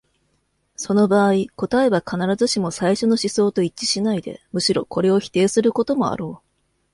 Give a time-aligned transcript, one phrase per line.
[0.75, 6.47] その場合、答えは必ずしも最初の思想と一致しないで、むしろこれを否定することもあろう。